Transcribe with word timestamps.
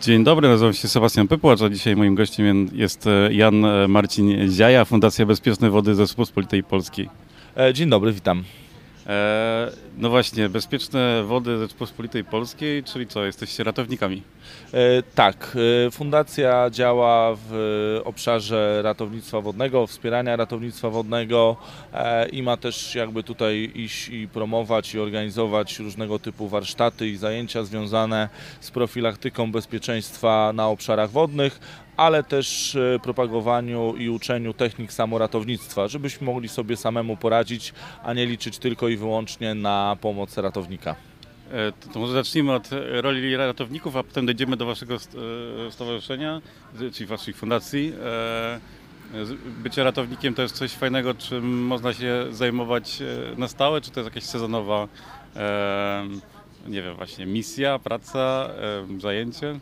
Dzień 0.00 0.24
dobry, 0.24 0.48
nazywam 0.48 0.72
się 0.72 0.88
Sebastian 0.88 1.28
Pypłacz, 1.28 1.62
a 1.62 1.70
dzisiaj 1.70 1.96
moim 1.96 2.14
gościem 2.14 2.68
jest 2.72 3.06
e, 3.06 3.32
Jan 3.32 3.64
e, 3.64 3.88
Marcin 3.88 4.50
Ziaja, 4.50 4.84
Fundacja 4.84 5.26
Bezpieczne 5.26 5.70
Wody 5.70 5.94
Rzeczypospolitej 5.94 6.62
Polskiej. 6.62 7.08
E, 7.56 7.74
Dzień 7.74 7.90
dobry, 7.90 8.12
witam. 8.12 8.44
E, 9.10 9.70
no 9.98 10.10
właśnie, 10.10 10.48
Bezpieczne 10.48 11.24
Wody 11.24 11.58
Rzeczypospolitej 11.58 12.24
Polskiej, 12.24 12.84
czyli 12.84 13.06
co, 13.06 13.24
jesteście 13.24 13.64
ratownikami? 13.64 14.22
E, 14.72 15.02
Tak, 15.14 15.56
e, 15.86 15.90
fundacja 15.90 16.70
działa 16.70 17.36
w 17.48 18.00
obszarze 18.04 18.82
ratownictwa 18.82 19.40
wodnego, 19.40 19.86
wspierania 19.86 20.36
ratownictwa 20.36 20.90
wodnego 20.90 21.56
i 22.32 22.42
ma 22.42 22.56
też 22.56 22.94
jakby 22.94 23.22
tutaj 23.22 23.72
iść 23.74 24.08
i 24.08 24.28
promować 24.28 24.94
i 24.94 24.98
organizować 24.98 25.78
różnego 25.78 26.18
typu 26.18 26.48
warsztaty 26.48 27.08
i 27.08 27.16
zajęcia 27.16 27.64
związane 27.64 28.28
z 28.60 28.70
profilaktyką 28.70 29.52
bezpieczeństwa 29.52 30.52
na 30.54 30.68
obszarach 30.68 31.10
wodnych, 31.10 31.60
ale 32.00 32.22
też 32.22 32.76
e, 32.76 32.98
propagowaniu 33.02 33.96
i 33.96 34.08
uczeniu 34.08 34.52
technik 34.54 34.92
samoratownictwa, 34.92 35.88
żebyśmy 35.88 36.26
mogli 36.26 36.48
sobie 36.48 36.76
samemu 36.76 37.16
poradzić, 37.16 37.72
a 38.04 38.12
nie 38.12 38.26
liczyć 38.26 38.58
tylko 38.58 38.88
i 38.88 38.96
wyłącznie 38.96 39.54
na 39.54 39.96
pomoc 40.00 40.36
ratownika. 40.36 40.96
E, 41.52 41.72
to, 41.92 41.98
może 41.98 42.12
zacznijmy 42.12 42.52
od 42.52 42.72
e, 42.72 43.02
roli 43.02 43.36
ratowników, 43.36 43.96
a 43.96 44.02
potem 44.02 44.26
dojdziemy 44.26 44.56
do 44.56 44.66
waszego 44.66 44.98
st- 44.98 45.16
stowarzyszenia, 45.70 46.40
czyli 46.92 47.06
waszej 47.06 47.34
fundacji. 47.34 47.92
Bycie 49.62 49.84
ratownikiem 49.84 50.34
to 50.34 50.42
jest 50.42 50.54
coś 50.54 50.72
fajnego, 50.72 51.14
czym 51.14 51.66
można 51.66 51.94
się 51.94 52.26
zajmować 52.30 52.98
na 53.36 53.48
stałe, 53.48 53.80
czy 53.80 53.90
to 53.90 54.00
jest 54.00 54.14
jakaś 54.14 54.24
sezonowa, 54.24 54.88
nie 56.68 56.82
wiem, 56.82 56.96
właśnie 56.96 57.26
misja, 57.26 57.78
praca, 57.78 58.50
zajęcie? 58.98 59.60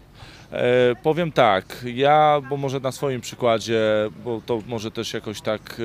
E, 0.53 0.95
powiem 1.03 1.33
tak, 1.33 1.85
ja, 1.95 2.41
bo 2.49 2.57
może 2.57 2.81
na 2.81 2.93
swoim 2.93 3.21
przykładzie, 3.21 3.83
bo 4.25 4.41
to 4.47 4.63
może 4.67 4.91
też 4.91 5.15
jakoś 5.15 5.41
tak 5.41 5.81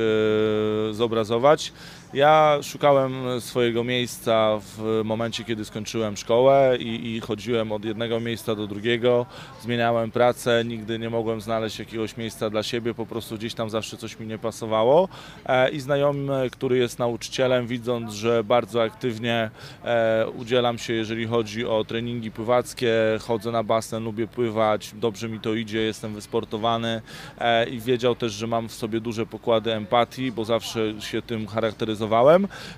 e, 0.89 0.93
zobrazować. 0.93 1.73
Ja 2.13 2.59
szukałem 2.61 3.41
swojego 3.41 3.83
miejsca 3.83 4.59
w 4.61 5.01
momencie, 5.03 5.43
kiedy 5.43 5.65
skończyłem 5.65 6.17
szkołę 6.17 6.77
i, 6.79 7.15
i 7.15 7.19
chodziłem 7.19 7.71
od 7.71 7.85
jednego 7.85 8.19
miejsca 8.19 8.55
do 8.55 8.67
drugiego, 8.67 9.25
zmieniałem 9.61 10.11
pracę, 10.11 10.63
nigdy 10.65 10.99
nie 10.99 11.09
mogłem 11.09 11.41
znaleźć 11.41 11.79
jakiegoś 11.79 12.17
miejsca 12.17 12.49
dla 12.49 12.63
siebie, 12.63 12.93
po 12.93 13.05
prostu 13.05 13.35
gdzieś 13.35 13.53
tam 13.53 13.69
zawsze 13.69 13.97
coś 13.97 14.19
mi 14.19 14.27
nie 14.27 14.37
pasowało. 14.37 15.09
E, 15.45 15.69
I 15.69 15.79
znajomy, 15.79 16.49
który 16.51 16.77
jest 16.77 16.99
nauczycielem, 16.99 17.67
widząc, 17.67 18.13
że 18.13 18.43
bardzo 18.43 18.83
aktywnie 18.83 19.49
e, 19.83 20.25
udzielam 20.37 20.77
się, 20.77 20.93
jeżeli 20.93 21.25
chodzi 21.25 21.65
o 21.65 21.83
treningi 21.83 22.31
pływackie, 22.31 22.93
chodzę 23.21 23.51
na 23.51 23.63
basen, 23.63 24.03
lubię 24.03 24.27
pływać, 24.27 24.91
dobrze 24.95 25.29
mi 25.29 25.39
to 25.39 25.53
idzie, 25.53 25.81
jestem 25.81 26.13
wysportowany 26.13 27.01
e, 27.39 27.69
i 27.69 27.79
wiedział 27.79 28.15
też, 28.15 28.33
że 28.33 28.47
mam 28.47 28.69
w 28.69 28.73
sobie 28.73 28.99
duże 28.99 29.25
pokłady 29.25 29.73
empatii, 29.73 30.31
bo 30.31 30.45
zawsze 30.45 31.01
się 31.01 31.21
tym 31.21 31.47
charakteryzowałem. 31.47 32.02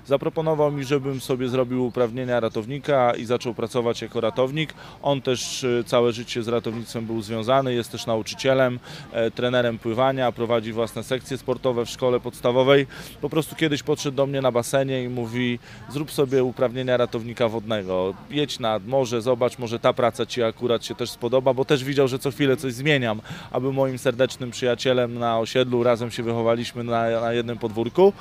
Zaproponował 0.06 0.72
mi, 0.72 0.84
żebym 0.84 1.20
sobie 1.20 1.48
zrobił 1.48 1.86
uprawnienia 1.86 2.40
ratownika 2.40 3.12
i 3.14 3.24
zaczął 3.24 3.54
pracować 3.54 4.02
jako 4.02 4.20
ratownik. 4.20 4.74
On 5.02 5.22
też 5.22 5.64
e, 5.64 5.84
całe 5.84 6.12
życie 6.12 6.42
z 6.42 6.48
ratownictwem 6.48 7.06
był 7.06 7.22
związany, 7.22 7.74
jest 7.74 7.92
też 7.92 8.06
nauczycielem, 8.06 8.78
e, 9.12 9.30
trenerem 9.30 9.78
pływania, 9.78 10.32
prowadzi 10.32 10.72
własne 10.72 11.02
sekcje 11.02 11.38
sportowe 11.38 11.86
w 11.86 11.90
szkole 11.90 12.20
podstawowej. 12.20 12.86
Po 13.20 13.30
prostu 13.30 13.56
kiedyś 13.56 13.82
podszedł 13.82 14.16
do 14.16 14.26
mnie 14.26 14.40
na 14.40 14.52
basenie 14.52 15.02
i 15.02 15.08
mówi: 15.08 15.58
Zrób 15.88 16.12
sobie 16.12 16.44
uprawnienia 16.44 16.96
ratownika 16.96 17.48
wodnego, 17.48 18.14
jedź 18.30 18.58
nad 18.58 18.86
morze, 18.86 19.22
zobacz, 19.22 19.58
może 19.58 19.78
ta 19.78 19.92
praca 19.92 20.26
Ci 20.26 20.42
akurat 20.42 20.84
się 20.84 20.94
też 20.94 21.10
spodoba, 21.10 21.54
bo 21.54 21.64
też 21.64 21.84
widział, 21.84 22.08
że 22.08 22.18
co 22.18 22.30
chwilę 22.30 22.56
coś 22.56 22.72
zmieniam, 22.72 23.20
a 23.50 23.60
był 23.60 23.72
moim 23.72 23.98
serdecznym 23.98 24.50
przyjacielem 24.50 25.18
na 25.18 25.38
osiedlu, 25.38 25.82
razem 25.82 26.10
się 26.10 26.22
wychowaliśmy 26.22 26.84
na, 26.84 27.20
na 27.20 27.32
jednym 27.32 27.58
podwórku 27.58 28.12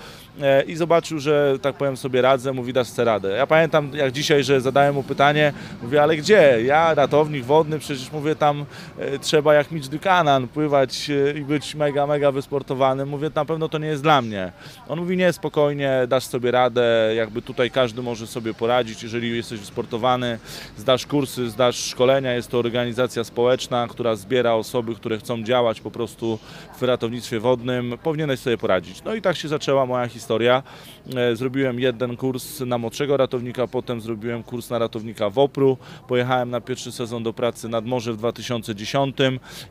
e, 0.42 0.64
i 0.64 0.76
zobaczył, 0.76 0.95
że 1.18 1.58
tak 1.62 1.76
powiem 1.76 1.98
sobie 1.98 2.22
radzę, 2.22 2.54
mówi 2.54 2.74
dasz 2.74 2.88
sobie 2.88 3.06
radę. 3.06 3.30
Ja 3.30 3.48
pamiętam 3.48 3.92
jak 3.94 4.12
dzisiaj, 4.12 4.44
że 4.44 4.62
zadałem 4.62 4.96
mu 4.96 5.04
pytanie, 5.04 5.54
mówię, 5.84 6.04
ale 6.04 6.18
gdzie? 6.18 6.64
Ja, 6.66 6.94
ratownik 6.94 7.46
wodny, 7.46 7.80
przecież 7.80 8.12
mówię 8.12 8.36
tam 8.36 8.66
e, 9.00 9.20
trzeba 9.20 9.54
jak 9.54 9.72
Mitch 9.72 9.90
Buchanan 9.90 10.48
pływać 10.48 11.10
e, 11.10 11.38
i 11.38 11.42
być 11.42 11.76
mega, 11.76 12.08
mega 12.08 12.32
wysportowany. 12.32 13.06
Mówię, 13.06 13.32
na 13.36 13.46
pewno 13.46 13.70
to 13.70 13.78
nie 13.78 13.88
jest 13.88 14.04
dla 14.04 14.22
mnie. 14.22 14.52
On 14.88 15.00
mówi, 15.00 15.18
nie, 15.18 15.34
spokojnie, 15.34 15.92
dasz 16.08 16.26
sobie 16.26 16.52
radę, 16.52 17.12
jakby 17.16 17.42
tutaj 17.42 17.72
każdy 17.72 18.02
może 18.02 18.28
sobie 18.28 18.54
poradzić, 18.54 19.04
jeżeli 19.04 19.38
jesteś 19.38 19.60
wysportowany, 19.60 20.40
zdasz 20.78 21.06
kursy, 21.06 21.50
zdasz 21.50 21.76
szkolenia, 21.76 22.34
jest 22.34 22.52
to 22.52 22.60
organizacja 22.60 23.24
społeczna, 23.24 23.88
która 23.90 24.16
zbiera 24.16 24.54
osoby, 24.54 24.96
które 24.96 25.18
chcą 25.18 25.44
działać 25.44 25.82
po 25.82 25.92
prostu 25.92 26.40
w 26.80 26.84
ratownictwie 26.84 27.40
wodnym, 27.40 27.98
powinieneś 28.04 28.40
sobie 28.40 28.58
poradzić. 28.58 29.04
No 29.04 29.16
i 29.16 29.22
tak 29.22 29.36
się 29.36 29.48
zaczęła 29.48 29.86
moja 29.86 30.08
historia. 30.08 30.64
E, 31.16 31.36
Zrobiłem 31.36 31.80
jeden 31.80 32.18
kurs 32.18 32.60
na 32.60 32.78
młodszego 32.78 33.18
ratownika, 33.18 33.68
potem 33.68 34.02
zrobiłem 34.02 34.44
kurs 34.44 34.70
na 34.70 34.80
ratownika 34.80 35.30
WOPR-u, 35.30 35.78
pojechałem 36.08 36.50
na 36.50 36.62
pierwszy 36.62 36.92
sezon 36.92 37.24
do 37.24 37.34
pracy 37.34 37.70
nad 37.70 37.86
morze 37.86 38.14
w 38.14 38.18
2010 38.18 39.18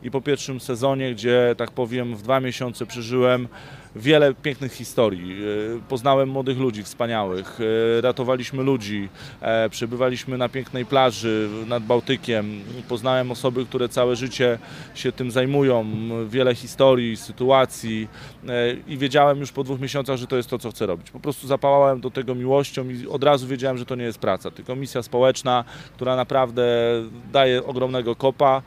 i 0.03 0.11
po 0.11 0.21
pierwszym 0.21 0.59
sezonie, 0.59 1.13
gdzie 1.13 1.55
tak 1.57 1.71
powiem 1.71 2.15
w 2.15 2.21
dwa 2.21 2.39
miesiące 2.39 2.85
przeżyłem 2.85 3.47
wiele 3.95 4.33
pięknych 4.33 4.73
historii. 4.73 5.43
E, 5.43 5.45
Poznałem 5.89 6.29
młodych 6.29 6.57
ludzi 6.57 6.83
wspaniałych, 6.83 7.59
e, 7.97 8.01
ratowaliśmy 8.01 8.63
ludzi, 8.63 9.09
e, 9.41 9.69
przebywaliśmy 9.69 10.37
na 10.37 10.49
pięknej 10.49 10.85
plaży 10.85 11.49
nad 11.67 11.83
Bałtykiem. 11.83 12.61
Poznałem 12.89 13.31
osoby, 13.31 13.65
które 13.65 13.89
całe 13.89 14.15
życie 14.15 14.59
się 14.95 15.11
tym 15.11 15.31
zajmują, 15.31 15.85
wiele 16.27 16.55
historii, 16.55 17.17
sytuacji 17.17 18.07
i 18.87 18.97
wiedziałem 18.97 19.39
już 19.39 19.51
po 19.51 19.63
dwóch 19.63 19.79
miesiącach, 19.79 20.17
że 20.17 20.27
to 20.27 20.37
jest 20.37 20.49
to, 20.49 20.59
co 20.59 20.71
chcę 20.71 20.85
robić. 20.85 21.11
Po 21.11 21.19
prostu 21.19 21.47
zapałałem 21.47 22.01
do 22.01 22.11
tego 22.11 22.35
miłością 22.35 22.89
i 22.89 23.07
od 23.07 23.23
razu 23.23 23.47
wiedziałem, 23.47 23.77
że 23.77 23.85
to 23.85 23.95
nie 23.95 24.03
jest 24.03 24.19
praca, 24.19 24.51
tylko 24.51 24.75
misja 24.75 25.03
społeczna, 25.03 25.63
która 25.95 26.15
naprawdę 26.15 26.63
daje 27.31 27.65
ogromnego 27.65 28.15
kopa 28.15 28.61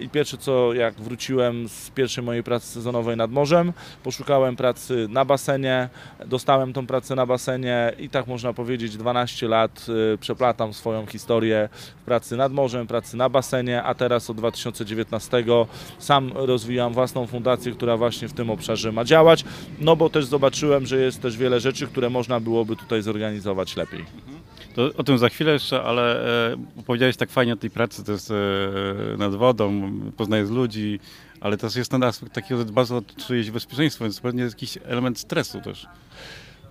i 0.00 0.08
pierwsze 0.08 0.36
co, 0.38 0.74
jak 0.74 0.94
wróciłem 0.94 1.68
z 1.68 1.90
pierwszej 1.90 2.24
mojej 2.24 2.42
pracy 2.42 2.66
sezonowej 2.66 3.16
nad 3.16 3.30
morzem, 3.30 3.72
poszukałem 4.02 4.56
pracy 4.56 4.69
na 5.08 5.24
basenie, 5.24 5.88
dostałem 6.26 6.72
tą 6.72 6.86
pracę 6.86 7.14
na 7.14 7.26
basenie 7.26 7.92
i 7.98 8.08
tak 8.08 8.26
można 8.26 8.52
powiedzieć 8.52 8.96
12 8.96 9.48
lat 9.48 9.86
y, 10.14 10.18
przeplatam 10.18 10.74
swoją 10.74 11.06
historię 11.06 11.68
pracy 12.06 12.36
nad 12.36 12.52
morzem, 12.52 12.86
pracy 12.86 13.16
na 13.16 13.28
basenie, 13.28 13.82
a 13.82 13.94
teraz 13.94 14.30
od 14.30 14.36
2019 14.36 15.44
sam 15.98 16.32
rozwijam 16.34 16.92
własną 16.92 17.26
fundację, 17.26 17.72
która 17.72 17.96
właśnie 17.96 18.28
w 18.28 18.32
tym 18.32 18.50
obszarze 18.50 18.92
ma 18.92 19.04
działać, 19.04 19.44
no 19.78 19.96
bo 19.96 20.10
też 20.10 20.24
zobaczyłem, 20.24 20.86
że 20.86 20.96
jest 20.96 21.22
też 21.22 21.36
wiele 21.36 21.60
rzeczy, 21.60 21.86
które 21.86 22.10
można 22.10 22.40
byłoby 22.40 22.76
tutaj 22.76 23.02
zorganizować 23.02 23.76
lepiej. 23.76 24.04
To 24.74 24.90
o 24.96 25.04
tym 25.04 25.18
za 25.18 25.28
chwilę 25.28 25.52
jeszcze, 25.52 25.82
ale 25.82 26.24
e, 26.52 26.56
powiedziałeś 26.86 27.16
tak 27.16 27.30
fajnie 27.30 27.52
o 27.52 27.56
tej 27.56 27.70
pracy, 27.70 28.04
to 28.04 28.12
jest 28.12 28.30
e, 28.30 28.34
nad 29.16 29.34
wodą, 29.34 29.92
poznajesz 30.16 30.50
ludzi, 30.50 31.00
ale 31.40 31.56
też 31.56 31.76
jest 31.76 31.90
ten 31.90 32.02
aspekt 32.02 32.32
takiego, 32.32 32.60
że 32.60 32.64
bardzo 32.64 33.02
czyjeś 33.26 33.50
bezpieczeństwo, 33.50 34.04
więc 34.04 34.20
pewnie 34.20 34.42
jest 34.42 34.56
jakiś 34.56 34.78
element 34.84 35.18
stresu 35.18 35.60
też. 35.60 35.86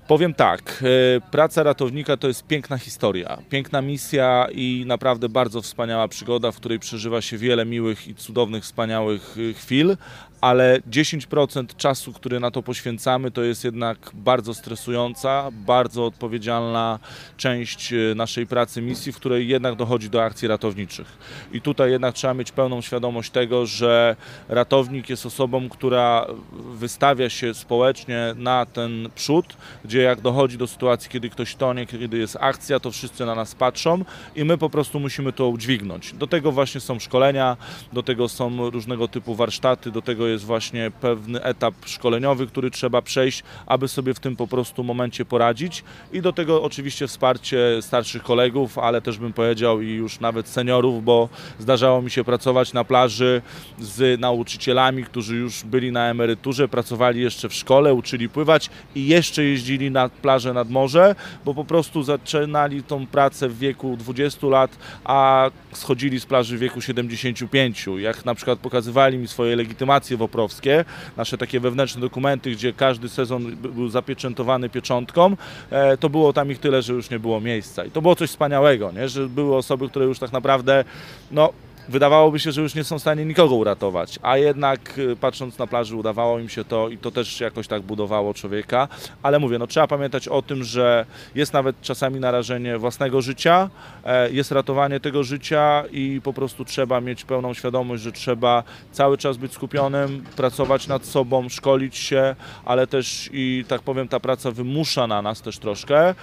Powiem 0.10 0.34
tak, 0.34 0.84
e, 1.18 1.22
praca 1.32 1.64
ratownika 1.64 2.18
to 2.18 2.28
jest 2.28 2.48
piękna 2.48 2.78
historia, 2.78 3.38
piękna 3.50 3.82
misja 3.82 4.48
i 4.52 4.84
naprawdę 4.88 5.30
bardzo 5.30 5.62
wspaniała 5.62 6.08
przygoda, 6.08 6.52
w 6.52 6.56
której 6.56 6.80
przeżywa 6.80 7.22
się 7.22 7.38
wiele 7.38 7.66
miłych 7.66 8.08
i 8.08 8.16
cudownych, 8.16 8.64
wspaniałych 8.64 9.36
e, 9.50 9.54
chwil, 9.54 9.98
ale 10.42 10.80
10% 10.92 11.76
czasu, 11.78 12.14
który 12.14 12.40
na 12.40 12.52
to 12.52 12.64
poświęcamy, 12.64 13.32
to 13.32 13.44
jest 13.44 13.64
jednak 13.64 14.12
bardzo 14.14 14.54
stresująca, 14.54 15.50
bardzo 15.52 16.06
odpowiedzialna 16.06 17.00
część 17.38 17.94
e, 17.94 18.16
naszej 18.16 18.48
pracy, 18.48 18.82
misji, 18.82 19.12
w 19.12 19.16
której 19.16 19.48
jednak 19.48 19.76
dochodzi 19.76 20.10
do 20.10 20.24
akcji 20.24 20.48
ratowniczych. 20.48 21.18
I 21.52 21.62
tutaj 21.62 21.92
jednak 21.92 22.16
trzeba 22.16 22.34
mieć 22.34 22.52
pełną 22.52 22.82
świadomość 22.82 23.32
tego, 23.32 23.66
że 23.66 24.16
ratownik 24.50 25.10
jest 25.10 25.26
osobą, 25.26 25.70
która 25.70 26.26
wystawia 26.52 27.30
się 27.30 27.54
społecznie 27.54 28.34
na 28.36 28.66
ten 28.66 29.10
przód, 29.16 29.58
gdzie 29.86 30.02
jak 30.02 30.22
dochodzi 30.22 30.58
do 30.58 30.68
sytuacji, 30.68 31.10
kiedy 31.10 31.30
ktoś 31.30 31.56
tonie, 31.56 31.86
kiedy 31.86 32.18
jest 32.18 32.38
akcja, 32.40 32.80
to 32.80 32.92
wszyscy 32.92 33.26
na 33.26 33.36
nas 33.36 33.56
patrzą 33.56 34.06
i 34.36 34.44
my 34.44 34.58
po 34.58 34.70
prostu 34.70 35.00
musimy 35.00 35.34
to 35.34 35.48
udźwignąć. 35.48 36.14
Do 36.14 36.28
tego 36.28 36.52
właśnie 36.52 36.82
są 36.82 37.00
szkolenia, 37.00 37.58
do 37.94 38.04
tego 38.04 38.30
są 38.30 38.70
różnego 38.70 39.08
typu 39.08 39.36
warsztaty, 39.36 39.92
do 39.92 40.02
tego 40.02 40.29
jest 40.30 40.46
właśnie 40.46 40.92
pewny 41.02 41.44
etap 41.44 41.74
szkoleniowy, 41.86 42.48
który 42.48 42.72
trzeba 42.72 43.02
przejść, 43.02 43.44
aby 43.66 43.88
sobie 43.88 44.14
w 44.14 44.20
tym 44.20 44.36
po 44.36 44.48
prostu 44.48 44.84
momencie 44.84 45.26
poradzić 45.26 45.84
i 46.14 46.22
do 46.22 46.34
tego 46.34 46.64
oczywiście 46.64 47.08
wsparcie 47.08 47.58
starszych 47.82 48.24
kolegów, 48.24 48.78
ale 48.78 49.02
też 49.02 49.18
bym 49.18 49.34
powiedział 49.34 49.82
i 49.82 49.90
już 49.90 50.20
nawet 50.20 50.48
seniorów, 50.48 51.04
bo 51.04 51.30
zdarzało 51.60 52.02
mi 52.02 52.12
się 52.12 52.24
pracować 52.24 52.74
na 52.74 52.84
plaży 52.84 53.42
z 53.80 54.20
nauczycielami, 54.20 55.04
którzy 55.04 55.36
już 55.36 55.64
byli 55.64 55.92
na 55.92 56.10
emeryturze, 56.10 56.68
pracowali 56.68 57.22
jeszcze 57.22 57.50
w 57.50 57.54
szkole, 57.54 57.94
uczyli 57.94 58.30
pływać 58.30 58.70
i 58.96 59.08
jeszcze 59.08 59.44
jeździli 59.44 59.92
na 59.92 60.10
plażę 60.10 60.54
nad 60.54 60.70
morze, 60.70 61.16
bo 61.46 61.54
po 61.54 61.66
prostu 61.66 62.04
zaczynali 62.04 62.84
tą 62.84 63.08
pracę 63.08 63.50
w 63.50 63.58
wieku 63.58 63.98
20 63.98 64.48
lat, 64.48 64.78
a 65.04 65.50
schodzili 65.74 66.20
z 66.20 66.26
plaży 66.26 66.58
w 66.58 66.60
wieku 66.60 66.82
75. 66.82 67.86
Jak 67.98 68.26
na 68.26 68.36
przykład 68.36 68.60
pokazywali 68.60 69.18
mi 69.18 69.28
swoje 69.28 69.56
legitymacje 69.56 70.18
woprowskie, 70.20 70.86
nasze 71.18 71.38
takie 71.38 71.60
wewnętrzne 71.60 72.02
dokumenty, 72.02 72.52
gdzie 72.52 72.74
każdy 72.74 73.10
sezon 73.10 73.56
by- 73.56 73.70
był 73.70 73.90
zapieczętowany 73.90 74.70
pieczątką, 74.70 75.36
e, 75.70 75.98
to 75.98 76.10
było 76.10 76.34
tam 76.34 76.52
ich 76.52 76.60
tyle, 76.60 76.82
że 76.82 76.94
już 76.94 77.10
nie 77.10 77.20
było 77.20 77.42
miejsca. 77.42 77.86
I 77.86 77.92
to 77.92 78.02
było 78.02 78.16
coś 78.16 78.30
wspaniałego, 78.30 78.92
nie? 78.92 79.10
że 79.10 79.28
były 79.28 79.56
osoby, 79.56 79.90
które 79.90 80.06
już 80.06 80.20
tak 80.20 80.32
naprawdę, 80.32 80.84
no, 81.32 81.50
wydawałoby 81.90 82.40
się, 82.40 82.52
że 82.52 82.62
już 82.62 82.76
nie 82.76 82.84
są 82.84 83.00
w 83.00 83.02
stanie 83.02 83.26
nikogo 83.26 83.56
uratować, 83.56 84.20
a 84.22 84.38
jednak 84.38 84.98
y, 84.98 85.16
patrząc 85.16 85.58
na 85.58 85.68
plaży 85.68 85.96
udawało 85.96 86.40
im 86.40 86.50
się 86.50 86.64
to 86.64 86.90
i 86.90 86.98
to 86.98 87.12
też 87.12 87.40
jakoś 87.40 87.68
tak 87.68 87.82
budowało 87.82 88.34
człowieka, 88.34 88.88
ale 89.24 89.40
mówię, 89.40 89.60
no 89.60 89.68
trzeba 89.68 89.88
pamiętać 89.88 90.28
o 90.28 90.42
tym, 90.42 90.64
że 90.64 91.06
jest 91.36 91.54
nawet 91.54 91.82
czasami 91.82 92.20
narażenie 92.20 92.78
własnego 92.78 93.22
życia, 93.22 93.70
e, 94.06 94.32
jest 94.32 94.52
ratowanie 94.52 95.00
tego 95.00 95.24
życia 95.24 95.84
i 95.92 96.22
po 96.24 96.34
prostu 96.34 96.66
trzeba 96.66 97.02
mieć 97.02 97.26
pełną 97.26 97.54
świadomość, 97.54 98.04
że 98.04 98.12
trzeba 98.12 98.64
cały 98.92 99.18
czas 99.18 99.38
być 99.38 99.54
skupionym, 99.54 100.24
pracować 100.36 100.88
nad 100.88 101.06
sobą, 101.06 101.50
szkolić 101.50 101.98
się, 101.98 102.36
ale 102.66 102.88
też 102.88 103.30
i 103.34 103.66
tak 103.68 103.82
powiem 103.82 104.08
ta 104.08 104.20
praca 104.20 104.52
wymusza 104.52 105.08
na 105.08 105.22
nas 105.22 105.42
też 105.42 105.60
troszkę 105.60 106.10
e, 106.10 106.16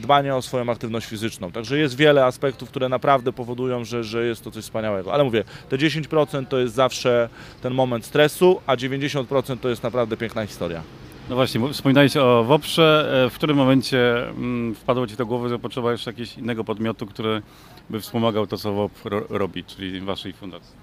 dbanie 0.00 0.34
o 0.34 0.42
swoją 0.42 0.70
aktywność 0.70 1.06
fizyczną. 1.06 1.52
Także 1.52 1.78
jest 1.78 1.96
wiele 1.96 2.24
aspektów, 2.24 2.68
które 2.68 2.88
naprawdę 2.88 3.32
powodują, 3.32 3.84
że, 3.84 4.04
że 4.04 4.26
jest 4.26 4.44
to 4.44 4.55
coś 4.56 4.64
wspaniałego. 4.64 5.12
Ale 5.14 5.24
mówię, 5.24 5.44
te 5.68 5.76
10% 5.78 6.46
to 6.46 6.58
jest 6.58 6.74
zawsze 6.74 7.28
ten 7.62 7.74
moment 7.74 8.04
stresu, 8.04 8.60
a 8.66 8.76
90% 8.76 9.58
to 9.58 9.68
jest 9.68 9.82
naprawdę 9.82 10.16
piękna 10.16 10.46
historia. 10.46 10.82
No 11.30 11.34
właśnie, 11.34 11.72
wspominałeś 11.72 12.16
o 12.16 12.44
WOPRze. 12.44 13.22
E, 13.26 13.30
W 13.30 13.34
którym 13.34 13.56
momencie 13.56 14.28
mm, 14.28 14.74
wpadło 14.74 15.06
Ci 15.06 15.16
do 15.16 15.26
głowy, 15.26 15.48
że 15.48 15.58
potrzeba 15.58 15.92
jeszcze 15.92 16.10
jakiegoś 16.10 16.38
innego 16.38 16.64
podmiotu, 16.64 17.06
który 17.06 17.42
by 17.90 18.00
wspomagał 18.00 18.46
to, 18.46 18.56
co 18.58 18.72
WOP 18.72 18.92
ro- 19.04 19.26
robi, 19.28 19.64
czyli 19.64 20.00
Waszej 20.00 20.32
fundacji? 20.32 20.76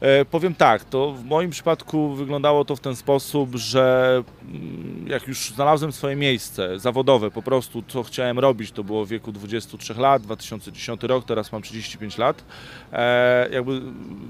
E, 0.00 0.24
powiem 0.24 0.54
tak, 0.54 0.84
to 0.84 1.12
w 1.12 1.24
moim 1.24 1.50
przypadku 1.50 2.14
wyglądało 2.14 2.64
to 2.64 2.76
w 2.76 2.80
ten 2.80 2.96
sposób, 2.96 3.54
że 3.54 4.22
mm, 4.42 5.06
jak 5.08 5.28
już 5.28 5.50
znalazłem 5.50 5.92
swoje 5.92 6.16
miejsce 6.16 6.78
zawodowe, 6.78 7.30
po 7.30 7.42
prostu 7.42 7.82
co 7.88 8.02
chciałem 8.02 8.38
robić, 8.38 8.72
to 8.72 8.84
było 8.84 9.04
w 9.04 9.08
wieku 9.08 9.32
23 9.32 9.94
lat, 9.94 10.22
2010 10.22 11.02
rok, 11.02 11.24
teraz 11.24 11.52
mam 11.52 11.62
35 11.62 12.18
lat. 12.18 12.44
E, 12.92 13.48
jakby 13.52 13.80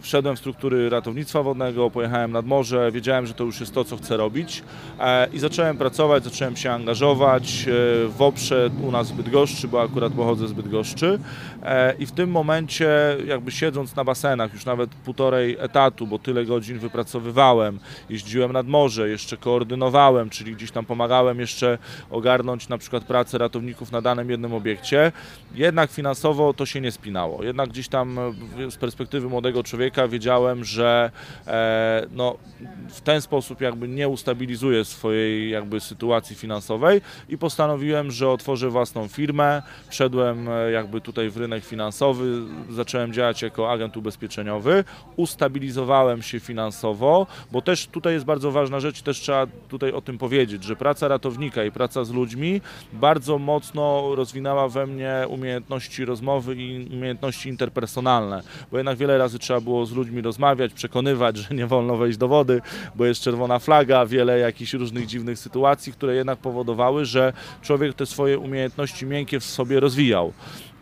wszedłem 0.01 0.37
w 0.37 0.39
struktury 0.39 0.91
ratownictwa 0.91 1.43
wodnego, 1.43 1.91
pojechałem 1.91 2.33
nad 2.33 2.47
morze, 2.47 2.93
wiedziałem, 2.93 3.27
że 3.27 3.35
to 3.35 3.45
już 3.45 3.61
jest 3.61 3.75
to, 3.75 3.85
co 3.85 3.97
chcę 3.97 4.17
robić 4.17 4.63
e, 5.01 5.29
i 5.33 5.39
zacząłem 5.39 5.79
pracować, 5.79 6.25
zacząłem 6.25 6.57
się 6.57 6.73
angażować 6.73 7.67
w 8.09 8.17
Oprze 8.19 8.71
u 8.83 8.91
nas 8.91 9.11
w 9.11 9.15
Bydgoszczy, 9.15 9.69
bo 9.69 9.83
akurat 9.83 10.13
pochodzę 10.13 10.49
z 10.49 10.53
Bydgoszczy 10.53 11.19
i 11.99 12.07
w 12.07 12.13
tym 12.13 12.31
momencie 12.31 13.17
jakby 13.27 13.51
siedząc 13.51 13.97
na 13.97 14.05
basenach 14.05 14.53
już 14.53 14.65
nawet 14.65 14.91
półtorej 14.91 15.60
etatu, 15.61 16.07
bo 16.07 16.19
tyle 16.19 16.45
godzin 16.45 16.79
wypracowywałem, 16.79 17.81
jeździłem 18.11 18.53
nad 18.53 18.67
morze, 18.67 19.09
jeszcze 19.09 19.37
koordynowałem, 19.37 20.31
czyli 20.31 20.55
gdzieś 20.55 20.71
tam 20.71 20.85
pomagałem 20.85 21.41
jeszcze 21.41 21.79
ogarnąć 22.11 22.69
na 22.69 22.79
przykład 22.79 23.05
pracę 23.05 23.39
ratowników 23.39 23.93
na 23.93 24.03
danym 24.03 24.31
jednym 24.31 24.55
obiekcie, 24.55 25.13
jednak 25.55 25.91
finansowo 25.91 26.55
to 26.55 26.67
się 26.67 26.81
nie 26.81 26.93
spinało. 26.93 27.45
Jednak 27.45 27.69
gdzieś 27.69 27.89
tam 27.89 28.19
e, 28.19 28.71
z 28.71 28.77
perspektywy 28.77 29.29
młodego 29.29 29.63
człowieka 29.63 30.09
wiedziałem, 30.09 30.65
że 30.65 31.11
e, 31.47 32.07
no, 32.13 32.37
w 32.89 33.01
ten 33.01 33.21
sposób 33.21 33.61
jakby 33.61 33.89
nie 33.89 34.09
ustabilizuję 34.09 34.85
swojej 34.85 35.51
jakby 35.51 35.81
sytuacji 35.81 36.37
finansowej 36.37 37.01
i 37.29 37.39
postanowiłem, 37.39 38.11
że 38.11 38.29
otworzę 38.29 38.71
własną 38.71 39.09
firmę. 39.09 39.63
Wszedłem 39.89 40.49
e, 40.49 40.71
jakby 40.71 41.01
tutaj 41.01 41.31
w 41.31 41.37
rynek 41.37 41.65
finansowy, 41.65 42.43
zacząłem 42.71 43.13
działać 43.13 43.43
jako 43.43 43.73
agent 43.73 43.97
ubezpieczeniowy, 43.97 44.85
ustabilizowałem 45.51 46.23
się 46.23 46.41
finansowo, 46.41 47.27
bo 47.53 47.63
też 47.63 47.87
tutaj 47.87 48.13
jest 48.15 48.25
bardzo 48.25 48.51
ważna 48.51 48.81
rzecz, 48.81 49.03
też 49.03 49.21
trzeba 49.21 49.47
tutaj 49.69 49.93
o 49.93 50.01
tym 50.01 50.19
powiedzieć, 50.19 50.65
że 50.65 50.77
praca 50.77 51.09
ratownika 51.09 51.65
i 51.65 51.71
praca 51.71 52.05
z 52.05 52.11
ludźmi 52.11 52.61
bardzo 52.93 53.39
mocno 53.39 54.15
rozwinęła 54.15 54.69
we 54.69 54.87
mnie 54.87 55.25
umiejętności 55.29 56.05
rozmowy 56.05 56.55
i 56.55 56.89
umiejętności 56.93 57.49
interpersonalne, 57.49 58.43
bo 58.71 58.77
jednak 58.77 58.97
wiele 58.97 59.19
razy 59.19 59.39
trzeba 59.39 59.61
było 59.61 59.87
z 59.87 59.93
ludźmi 59.93 60.23
rozmawiać, 60.23 60.73
przekonywać, 60.73 61.37
że 61.37 61.55
nie 61.55 61.67
wolno 61.67 61.97
wejść 61.97 62.19
do 62.19 62.29
wody, 62.29 62.63
bo 62.95 63.07
jest 63.07 63.23
czerwona 63.23 63.59
flaga, 63.59 64.07
wiele 64.07 64.39
jakichś 64.39 64.73
różnych 64.75 65.07
dziwnych 65.07 65.39
sytuacji, 65.39 65.93
które 65.93 66.15
jednak 66.15 66.39
powodowały, 66.39 67.05
że 67.05 67.33
człowiek 67.63 67.95
te 67.95 68.07
swoje 68.07 68.39
umiejętności 68.39 69.07
miękkie 69.07 69.41
w 69.41 69.45
sobie 69.45 69.81
rozwijał. 69.81 70.33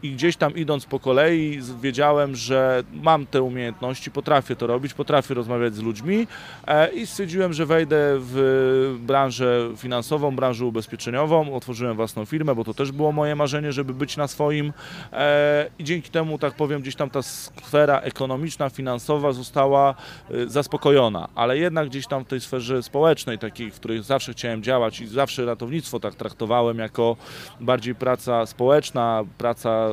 I 0.02 0.12
gdzieś 0.12 0.36
tam 0.36 0.56
idąc 0.56 0.86
po 0.86 1.00
kolei 1.00 1.60
wiedziałem, 1.80 2.36
że 2.36 2.82
mam 2.92 3.26
te 3.26 3.42
umiejętności, 3.42 4.10
potrafię 4.10 4.56
to 4.56 4.66
robić, 4.66 4.94
potrafię 4.94 5.34
rozmawiać 5.34 5.74
z 5.74 5.82
ludźmi 5.82 6.26
e, 6.66 6.92
i 6.92 7.06
stwierdziłem, 7.06 7.52
że 7.52 7.66
wejdę 7.66 7.96
w 8.18 8.96
branżę 9.00 9.70
finansową, 9.76 10.36
branżę 10.36 10.64
ubezpieczeniową, 10.64 11.54
otworzyłem 11.54 11.96
własną 11.96 12.24
firmę, 12.24 12.54
bo 12.54 12.64
to 12.64 12.74
też 12.74 12.92
było 12.92 13.12
moje 13.12 13.36
marzenie, 13.36 13.72
żeby 13.72 13.94
być 13.94 14.16
na 14.16 14.28
swoim 14.28 14.72
e, 15.12 15.70
i 15.78 15.84
dzięki 15.84 16.10
temu, 16.10 16.38
tak 16.38 16.54
powiem, 16.54 16.82
gdzieś 16.82 16.96
tam 16.96 17.10
ta 17.10 17.22
sfera 17.22 18.00
ekonomiczna, 18.00 18.70
finansowa 18.70 19.32
została 19.32 19.94
e, 20.30 20.48
zaspokojona, 20.48 21.28
ale 21.34 21.58
jednak 21.58 21.88
gdzieś 21.88 22.06
tam 22.06 22.24
w 22.24 22.28
tej 22.28 22.40
sferze 22.40 22.82
społecznej, 22.82 23.38
takiej, 23.38 23.70
w 23.70 23.74
której 23.74 24.02
zawsze 24.02 24.32
chciałem 24.32 24.62
działać 24.62 25.00
i 25.00 25.06
zawsze 25.06 25.44
ratownictwo 25.44 26.00
tak 26.00 26.14
traktowałem 26.14 26.78
jako 26.78 27.16
bardziej 27.60 27.94
praca 27.94 28.46
społeczna, 28.46 29.24
praca 29.38 29.87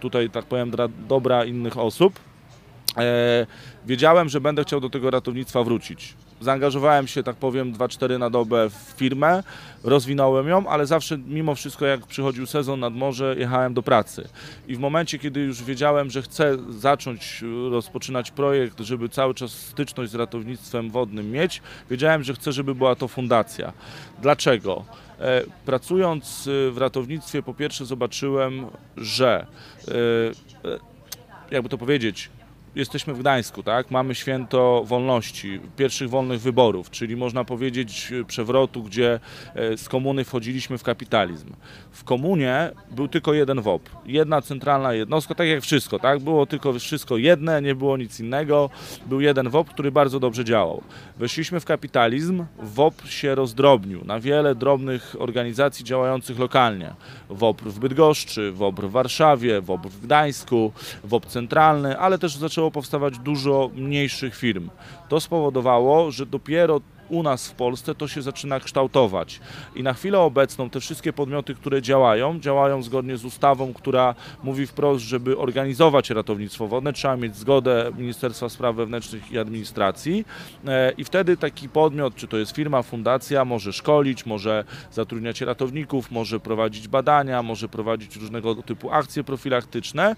tutaj, 0.00 0.30
tak 0.30 0.44
powiem, 0.44 0.70
dla 0.70 0.88
dobra 0.88 1.44
innych 1.44 1.78
osób. 1.78 2.18
E, 2.96 3.46
wiedziałem, 3.86 4.28
że 4.28 4.40
będę 4.40 4.62
chciał 4.62 4.80
do 4.80 4.90
tego 4.90 5.10
ratownictwa 5.10 5.62
wrócić. 5.62 6.14
Zaangażowałem 6.40 7.06
się, 7.06 7.22
tak 7.22 7.36
powiem, 7.36 7.72
2-4 7.72 8.18
na 8.18 8.30
dobę 8.30 8.70
w 8.70 8.94
firmę, 8.96 9.42
rozwinąłem 9.84 10.48
ją, 10.48 10.68
ale 10.68 10.86
zawsze 10.86 11.18
mimo 11.18 11.54
wszystko, 11.54 11.86
jak 11.86 12.06
przychodził 12.06 12.46
sezon 12.46 12.80
nad 12.80 12.94
morze, 12.94 13.34
jechałem 13.38 13.74
do 13.74 13.82
pracy. 13.82 14.28
I 14.68 14.76
w 14.76 14.78
momencie, 14.78 15.18
kiedy 15.18 15.40
już 15.40 15.62
wiedziałem, 15.62 16.10
że 16.10 16.22
chcę 16.22 16.56
zacząć 16.68 17.44
rozpoczynać 17.70 18.30
projekt, 18.30 18.80
żeby 18.80 19.08
cały 19.08 19.34
czas 19.34 19.50
styczność 19.52 20.10
z 20.12 20.14
ratownictwem 20.14 20.90
wodnym 20.90 21.30
mieć, 21.30 21.62
wiedziałem, 21.90 22.24
że 22.24 22.34
chcę, 22.34 22.52
żeby 22.52 22.74
była 22.74 22.94
to 22.94 23.08
fundacja. 23.08 23.72
Dlaczego? 24.22 24.84
E, 25.20 25.42
Pracując 25.64 26.46
y, 26.46 26.70
w 26.70 26.78
ratownictwie, 26.78 27.42
po 27.42 27.54
pierwsze 27.54 27.86
zobaczyłem, 27.86 28.66
że 28.96 29.46
e, 29.88 29.94
jakby 31.50 31.68
to 31.68 31.78
powiedzieć, 31.78 32.30
jesteśmy 32.74 33.14
w 33.14 33.18
Gdańsku, 33.18 33.62
tak? 33.62 33.90
Mamy 33.90 34.14
święto 34.14 34.82
wolności, 34.84 35.60
pierwszych 35.76 36.10
wolnych 36.10 36.40
wyborów, 36.40 36.90
czyli 36.90 37.16
można 37.16 37.44
powiedzieć 37.44 38.12
e, 38.20 38.24
przewrotu, 38.24 38.82
gdzie 38.82 39.20
e, 39.54 39.76
z 39.76 39.88
komuny 39.88 40.24
wchodziliśmy 40.24 40.78
w 40.78 40.82
kapitalizm. 40.82 41.52
W 41.90 42.04
komunie 42.04 42.70
był 42.90 43.08
tylko 43.08 43.34
jeden 43.34 43.60
WOP, 43.60 43.90
jedna 44.06 44.42
centralna 44.42 44.94
jednostka, 44.94 45.34
tak 45.34 45.48
jak 45.48 45.62
wszystko, 45.62 45.98
tak? 45.98 46.20
Było 46.20 46.46
tylko 46.46 46.72
wszystko 46.72 47.16
jedne, 47.16 47.62
nie 47.62 47.74
było 47.74 47.96
nic 47.96 48.20
innego, 48.20 48.70
był 49.06 49.20
jeden 49.20 49.48
WOP, 49.48 49.70
który 49.70 49.92
bardzo 49.92 50.20
dobrze 50.20 50.44
działał. 50.44 50.82
Weszliśmy 51.16 51.60
w 51.60 51.64
kapitalizm, 51.64 52.44
WOP 52.58 53.06
się 53.06 53.34
rozdrobnił 53.34 54.04
na 54.04 54.20
wiele 54.20 54.54
drobnych 54.54 55.16
organizacji 55.18 55.84
działających 55.84 56.38
lokalnie. 56.38 56.94
WOPR 57.28 57.64
w 57.64 57.78
Bydgoszczy, 57.78 58.52
WOPR 58.52 58.88
w 58.88 58.90
Warszawie, 58.90 59.60
WOPR 59.60 59.88
w 59.88 60.00
Gdańsku, 60.00 60.72
WOP 61.04 61.26
centralny, 61.26 61.98
ale 61.98 62.18
też 62.18 62.36
zaczęło 62.36 62.59
powstawać 62.70 63.18
dużo 63.18 63.70
mniejszych 63.74 64.36
firm. 64.36 64.70
To 65.08 65.20
spowodowało, 65.20 66.10
że 66.10 66.26
dopiero 66.26 66.80
u 67.10 67.22
nas 67.22 67.48
w 67.48 67.54
Polsce 67.54 67.94
to 67.94 68.08
się 68.08 68.22
zaczyna 68.22 68.60
kształtować. 68.60 69.40
I 69.76 69.82
na 69.82 69.92
chwilę 69.92 70.18
obecną 70.18 70.70
te 70.70 70.80
wszystkie 70.80 71.12
podmioty, 71.12 71.54
które 71.54 71.82
działają, 71.82 72.40
działają 72.40 72.82
zgodnie 72.82 73.16
z 73.16 73.24
ustawą, 73.24 73.72
która 73.72 74.14
mówi 74.42 74.66
wprost, 74.66 75.04
żeby 75.04 75.38
organizować 75.38 76.10
ratownictwo 76.10 76.68
wodne, 76.68 76.92
trzeba 76.92 77.16
mieć 77.16 77.36
zgodę 77.36 77.92
Ministerstwa 77.98 78.48
Spraw 78.48 78.76
Wewnętrznych 78.76 79.32
i 79.32 79.38
Administracji. 79.38 80.24
E, 80.66 80.92
I 80.92 81.04
wtedy 81.04 81.36
taki 81.36 81.68
podmiot, 81.68 82.14
czy 82.14 82.28
to 82.28 82.36
jest 82.36 82.56
firma, 82.56 82.82
fundacja, 82.82 83.44
może 83.44 83.72
szkolić, 83.72 84.26
może 84.26 84.64
zatrudniać 84.92 85.40
ratowników, 85.40 86.10
może 86.10 86.40
prowadzić 86.40 86.88
badania, 86.88 87.42
może 87.42 87.68
prowadzić 87.68 88.16
różnego 88.16 88.54
typu 88.54 88.90
akcje 88.90 89.24
profilaktyczne, 89.24 90.16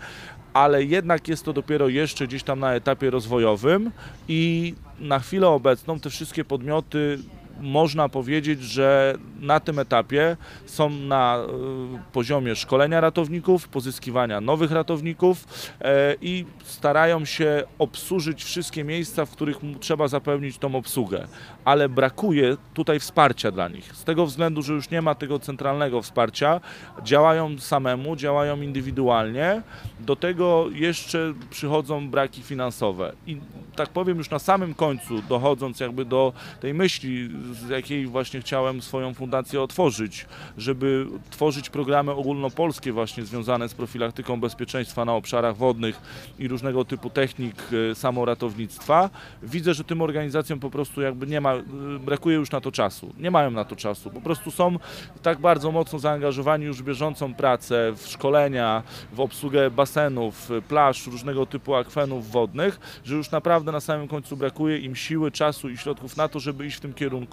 ale 0.52 0.84
jednak 0.84 1.28
jest 1.28 1.44
to 1.44 1.52
dopiero 1.52 1.88
jeszcze 1.88 2.26
gdzieś 2.26 2.42
tam 2.42 2.60
na 2.60 2.74
etapie 2.74 3.10
rozwojowym 3.10 3.90
i 4.28 4.74
na 5.00 5.18
chwilę 5.18 5.48
obecną 5.48 6.00
te 6.00 6.10
wszystkie 6.10 6.44
podmioty 6.44 7.18
można 7.60 8.08
powiedzieć, 8.08 8.62
że 8.62 9.14
na 9.40 9.60
tym 9.60 9.78
etapie 9.78 10.36
są 10.66 10.90
na 10.90 11.38
y, 11.38 12.12
poziomie 12.12 12.56
szkolenia 12.56 13.00
ratowników, 13.00 13.68
pozyskiwania 13.68 14.40
nowych 14.40 14.72
ratowników 14.72 15.44
e, 15.80 16.14
i 16.20 16.44
starają 16.64 17.24
się 17.24 17.64
obsłużyć 17.78 18.44
wszystkie 18.44 18.84
miejsca, 18.84 19.26
w 19.26 19.30
których 19.30 19.56
trzeba 19.80 20.08
zapewnić 20.08 20.58
tą 20.58 20.74
obsługę. 20.74 21.26
Ale 21.64 21.88
brakuje 21.88 22.56
tutaj 22.74 23.00
wsparcia 23.00 23.50
dla 23.50 23.68
nich. 23.68 23.96
Z 23.96 24.04
tego 24.04 24.26
względu, 24.26 24.62
że 24.62 24.72
już 24.72 24.90
nie 24.90 25.02
ma 25.02 25.14
tego 25.14 25.38
centralnego 25.38 26.02
wsparcia, 26.02 26.60
działają 27.02 27.58
samemu, 27.58 28.16
działają 28.16 28.60
indywidualnie. 28.60 29.62
Do 30.00 30.16
tego 30.16 30.66
jeszcze 30.72 31.34
przychodzą 31.50 32.10
braki 32.10 32.42
finansowe. 32.42 33.12
I 33.26 33.40
tak 33.76 33.88
powiem, 33.88 34.18
już 34.18 34.30
na 34.30 34.38
samym 34.38 34.74
końcu, 34.74 35.22
dochodząc 35.28 35.80
jakby 35.80 36.04
do 36.04 36.32
tej 36.60 36.74
myśli, 36.74 37.30
z 37.52 37.68
jakiej 37.68 38.06
właśnie 38.06 38.40
chciałem 38.40 38.82
swoją 38.82 39.14
fundację 39.14 39.62
otworzyć, 39.62 40.26
żeby 40.58 41.06
tworzyć 41.30 41.70
programy 41.70 42.12
ogólnopolskie 42.12 42.92
właśnie 42.92 43.24
związane 43.24 43.68
z 43.68 43.74
profilaktyką 43.74 44.40
bezpieczeństwa 44.40 45.04
na 45.04 45.14
obszarach 45.14 45.56
wodnych 45.56 46.00
i 46.38 46.48
różnego 46.48 46.84
typu 46.84 47.10
technik 47.10 47.56
e, 47.90 47.94
samoratownictwa, 47.94 49.10
widzę, 49.42 49.74
że 49.74 49.84
tym 49.84 50.02
organizacjom 50.02 50.60
po 50.60 50.70
prostu 50.70 51.00
jakby 51.00 51.26
nie 51.26 51.40
ma, 51.40 51.54
e, 51.54 51.62
brakuje 52.04 52.36
już 52.36 52.50
na 52.50 52.60
to 52.60 52.72
czasu. 52.72 53.12
Nie 53.18 53.30
mają 53.30 53.50
na 53.50 53.64
to 53.64 53.76
czasu. 53.76 54.10
Po 54.10 54.20
prostu 54.20 54.50
są 54.50 54.78
tak 55.22 55.40
bardzo 55.40 55.72
mocno 55.72 55.98
zaangażowani 55.98 56.64
już 56.64 56.82
w 56.82 56.84
bieżącą 56.84 57.34
pracę, 57.34 57.92
w 57.96 58.06
szkolenia, 58.06 58.82
w 59.12 59.20
obsługę 59.20 59.70
basenów, 59.70 60.50
plaż, 60.68 61.06
różnego 61.06 61.46
typu 61.46 61.74
akwenów 61.74 62.30
wodnych, 62.30 62.80
że 63.04 63.14
już 63.14 63.30
naprawdę 63.30 63.72
na 63.72 63.80
samym 63.80 64.08
końcu 64.08 64.36
brakuje 64.36 64.78
im 64.78 64.96
siły, 64.96 65.30
czasu 65.30 65.70
i 65.70 65.76
środków 65.76 66.16
na 66.16 66.28
to, 66.28 66.40
żeby 66.40 66.66
iść 66.66 66.76
w 66.76 66.80
tym 66.80 66.94
kierunku 66.94 67.31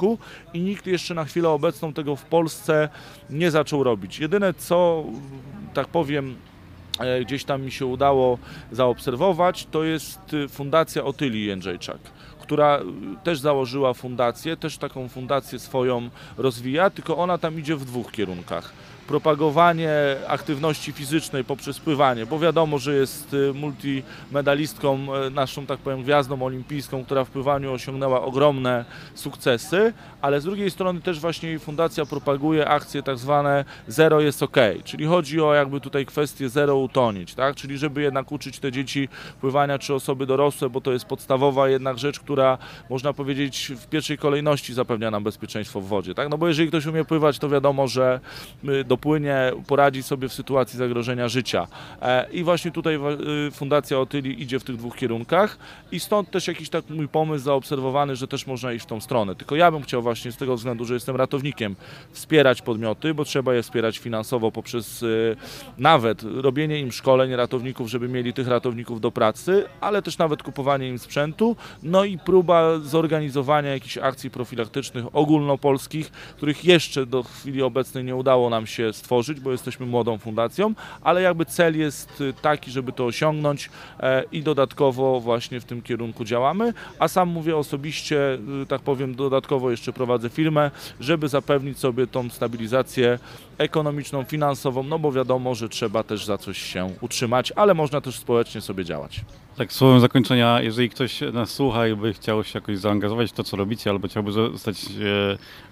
i 0.54 0.60
nikt 0.60 0.88
jeszcze 0.88 1.14
na 1.14 1.26
chwilę 1.26 1.50
obecną 1.50 1.94
tego 1.94 2.16
w 2.16 2.26
Polsce 2.26 2.90
nie 3.30 3.52
zaczął 3.52 3.84
robić. 3.84 4.20
Jedyne 4.20 4.54
co, 4.54 5.04
tak 5.74 5.88
powiem, 5.88 6.36
e, 7.00 7.26
gdzieś 7.26 7.44
tam 7.44 7.62
mi 7.62 7.72
się 7.72 7.86
udało 7.86 8.38
zaobserwować, 8.72 9.68
to 9.72 9.84
jest 9.84 10.34
y, 10.34 10.48
Fundacja 10.48 11.04
Otylii 11.04 11.46
Jędrzejczak 11.46 12.00
która 12.50 12.80
y, 12.80 12.84
też 13.24 13.40
założyła 13.40 13.94
fundację, 13.94 14.58
też 14.58 14.78
taką 14.78 15.10
fundację 15.10 15.60
swoją 15.60 16.10
rozwija, 16.38 16.90
tylko 16.90 17.18
ona 17.18 17.38
tam 17.38 17.60
idzie 17.60 17.76
w 17.76 17.86
dwóch 17.86 18.12
kierunkach. 18.12 18.74
Propagowanie 19.10 19.92
aktywności 20.28 20.92
fizycznej 20.92 21.44
poprzez 21.44 21.80
pływanie, 21.80 22.26
bo 22.26 22.40
wiadomo, 22.40 22.78
że 22.78 22.96
jest 22.96 23.34
y, 23.34 23.54
multimedalistką, 23.54 25.16
y, 25.28 25.30
naszą 25.30 25.66
tak 25.66 25.80
powiem 25.80 26.04
gwiazdą 26.04 26.44
olimpijską, 26.44 27.06
która 27.06 27.24
w 27.24 27.30
pływaniu 27.30 27.74
osiągnęła 27.74 28.22
ogromne 28.22 28.86
sukcesy, 29.14 29.94
ale 30.22 30.42
z 30.42 30.44
drugiej 30.44 30.72
strony 30.72 31.02
też 31.02 31.20
właśnie 31.20 31.60
fundacja 31.60 32.06
propaguje 32.06 32.68
akcje 32.68 33.04
tak 33.04 33.18
zwane 33.18 33.66
zero 33.88 34.22
jest 34.22 34.44
ok, 34.44 34.58
czyli 34.84 35.06
chodzi 35.06 35.42
o 35.42 35.54
jakby 35.54 35.82
tutaj 35.82 36.06
kwestię 36.06 36.50
zero 36.50 36.78
utonić, 36.78 37.36
tak? 37.36 37.56
Czyli 37.56 37.78
żeby 37.78 38.02
jednak 38.02 38.32
uczyć 38.32 38.60
te 38.60 38.72
dzieci 38.72 39.10
pływania 39.42 39.80
czy 39.80 39.94
osoby 39.94 40.26
dorosłe, 40.26 40.70
bo 40.70 40.82
to 40.82 40.92
jest 40.92 41.06
podstawowa 41.06 41.70
jednak 41.70 41.98
rzecz, 41.98 42.20
która 42.20 42.58
można 42.90 43.14
powiedzieć 43.14 43.72
w 43.76 43.88
pierwszej 43.88 44.18
kolejności 44.18 44.74
zapewnia 44.74 45.12
nam 45.12 45.24
bezpieczeństwo 45.24 45.82
w 45.82 45.88
wodzie, 45.88 46.16
tak? 46.16 46.30
No 46.30 46.38
bo 46.38 46.48
jeżeli 46.48 46.68
ktoś 46.70 46.86
umie 46.86 47.06
pływać, 47.06 47.40
to 47.40 47.50
wiadomo, 47.50 47.88
że 47.88 48.20
y, 48.70 48.84
dopłynie, 49.00 49.52
poradzi 49.68 50.04
sobie 50.04 50.30
w 50.30 50.34
sytuacji 50.34 50.78
zagrożenia 50.78 51.28
życia. 51.28 51.68
E, 52.02 52.30
I 52.32 52.44
właśnie 52.44 52.72
tutaj 52.72 52.96
y, 52.96 53.52
Fundacja 53.52 54.00
Otyli 54.00 54.42
idzie 54.42 54.60
w 54.60 54.64
tych 54.64 54.78
dwóch 54.78 54.96
kierunkach 54.96 55.58
i 55.92 56.00
stąd 56.00 56.32
też 56.32 56.48
jakiś 56.48 56.70
tak 56.70 56.90
mój 56.90 57.08
pomysł 57.08 57.46
zaobserwowany, 57.46 58.16
że 58.16 58.28
też 58.28 58.48
można 58.48 58.74
iść 58.74 58.86
w 58.86 58.88
tą 58.88 59.02
stronę. 59.02 59.36
Tylko 59.36 59.56
ja 59.56 59.72
bym 59.72 59.82
chciał 59.82 60.02
właśnie 60.02 60.32
z 60.32 60.38
tego 60.38 60.56
względu, 60.56 60.86
że 60.86 60.94
jestem 60.94 61.16
ratownikiem, 61.16 61.76
wspierać 62.12 62.62
podmioty, 62.62 63.14
bo 63.14 63.26
trzeba 63.26 63.54
je 63.54 63.64
wspierać 63.64 63.98
finansowo 63.98 64.52
poprzez 64.52 65.04
y, 65.04 65.36
nawet 65.78 66.24
robienie 66.24 66.80
im 66.80 66.92
szkoleń 66.92 67.36
ratowników, 67.36 67.90
żeby 67.90 68.10
mieli 68.10 68.34
tych 68.34 68.48
ratowników 68.48 69.02
do 69.02 69.12
pracy, 69.12 69.66
ale 69.82 70.02
też 70.02 70.18
nawet 70.18 70.44
kupowanie 70.44 70.90
im 70.90 71.00
sprzętu, 71.00 71.56
no 71.84 72.04
i 72.04 72.18
próba 72.18 72.80
zorganizowania 72.80 73.70
jakichś 73.70 73.98
akcji 73.98 74.30
profilaktycznych 74.30 75.06
ogólnopolskich, 75.14 76.12
których 76.12 76.66
jeszcze 76.66 77.06
do 77.06 77.24
chwili 77.24 77.62
obecnej 77.62 78.04
nie 78.04 78.16
udało 78.16 78.50
nam 78.50 78.68
się 78.68 78.89
stworzyć, 78.94 79.40
bo 79.40 79.52
jesteśmy 79.52 79.86
młodą 79.86 80.18
fundacją, 80.18 80.74
ale 81.02 81.22
jakby 81.22 81.46
cel 81.46 81.78
jest 81.78 82.22
y, 82.22 82.34
taki, 82.34 82.72
żeby 82.72 82.92
to 82.92 83.06
osiągnąć 83.06 83.70
e, 84.00 84.24
i 84.32 84.44
dodatkowo 84.44 85.20
właśnie 85.20 85.60
w 85.60 85.66
tym 85.66 85.82
kierunku 85.82 86.26
działamy, 86.26 86.74
a 87.00 87.08
sam 87.08 87.30
mówię 87.30 87.58
osobiście, 87.58 88.38
y, 88.64 88.66
tak 88.66 88.82
powiem, 88.82 89.16
dodatkowo 89.16 89.72
jeszcze 89.72 89.94
prowadzę 89.94 90.30
firmę, 90.30 90.72
żeby 91.00 91.28
zapewnić 91.28 91.80
sobie 91.80 92.08
tą 92.08 92.30
stabilizację 92.30 93.20
ekonomiczną, 93.58 94.24
finansową, 94.24 94.84
no 94.84 95.00
bo 95.00 95.12
wiadomo, 95.12 95.56
że 95.56 95.70
trzeba 95.70 96.04
też 96.04 96.26
za 96.26 96.38
coś 96.38 96.58
się 96.58 96.90
utrzymać, 97.02 97.52
ale 97.52 97.74
można 97.74 98.02
też 98.02 98.16
społecznie 98.16 98.62
sobie 98.62 98.86
działać. 98.86 99.22
Tak 99.60 99.74
słowem 99.74 100.00
zakończenia, 100.00 100.62
jeżeli 100.62 100.90
ktoś 100.90 101.22
nas 101.34 101.50
słucha 101.50 101.88
i 101.88 101.96
by 101.96 102.14
chciał 102.14 102.44
się 102.44 102.60
jakoś 102.60 102.78
zaangażować 102.78 103.30
w 103.30 103.34
to, 103.34 103.44
co 103.44 103.58
robicie, 103.58 103.90
albo 103.90 104.08
chciałby 104.08 104.32
zostać 104.32 104.86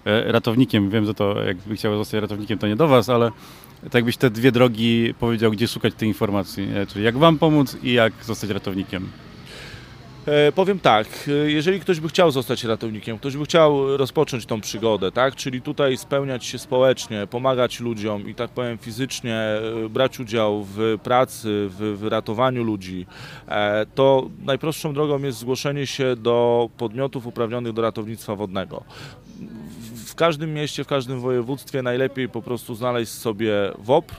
e, 0.04 0.10
e, 0.10 0.32
ratownikiem, 0.32 0.90
wiem, 0.90 1.04
że 1.04 1.14
to 1.14 1.42
jakby 1.42 1.76
chciał 1.76 1.98
zostać 1.98 2.20
ratownikiem, 2.20 2.58
to 2.58 2.66
nie 2.66 2.76
do 2.76 2.88
Was, 2.88 3.08
ale 3.08 3.30
tak 3.82 3.94
jakbyś 3.94 4.16
te 4.16 4.30
dwie 4.30 4.52
drogi 4.52 5.14
powiedział, 5.20 5.50
gdzie 5.50 5.68
szukać 5.68 5.94
tej 5.94 6.08
informacji, 6.08 6.68
e, 6.74 6.86
czyli 6.86 7.04
jak 7.04 7.18
Wam 7.18 7.38
pomóc 7.38 7.76
i 7.82 7.92
jak 7.92 8.12
zostać 8.24 8.50
ratownikiem. 8.50 9.08
E, 10.28 10.52
powiem 10.52 10.80
tak, 10.80 11.06
e, 11.28 11.50
jeżeli 11.50 11.80
ktoś 11.80 12.00
by 12.00 12.08
chciał 12.08 12.30
zostać 12.30 12.64
ratownikiem, 12.64 13.18
ktoś 13.18 13.36
by 13.36 13.44
chciał 13.44 13.96
rozpocząć 13.96 14.46
tą 14.46 14.60
przygodę, 14.60 15.12
tak, 15.12 15.36
czyli 15.36 15.62
tutaj 15.62 15.96
spełniać 15.96 16.44
się 16.44 16.58
społecznie, 16.58 17.26
pomagać 17.26 17.80
ludziom 17.80 18.28
i 18.28 18.34
tak 18.34 18.50
powiem 18.50 18.78
fizycznie 18.78 19.34
e, 19.34 19.88
brać 19.88 20.20
udział 20.20 20.64
w 20.64 20.98
pracy, 21.02 21.68
w, 21.70 21.98
w 21.98 22.06
ratowaniu 22.06 22.64
ludzi, 22.64 23.06
to 23.94 24.28
najprostszą 24.44 24.94
drogą 24.94 25.22
jest 25.22 25.38
zgłoszenie 25.38 25.86
się 25.86 26.16
do 26.16 26.68
podmiotów 26.76 27.26
uprawnionych 27.26 27.72
do 27.72 27.82
ratownictwa 27.82 28.34
wodnego. 28.34 28.84
W- 29.94 30.14
każdym 30.14 30.54
mieście, 30.54 30.84
w 30.84 30.86
każdym 30.86 31.20
województwie 31.20 31.82
najlepiej 31.82 32.28
po 32.28 32.42
prostu 32.42 32.74
znaleźć 32.74 33.12
sobie 33.12 33.52
WOPR, 33.78 34.14